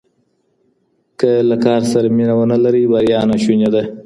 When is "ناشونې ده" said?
3.29-3.83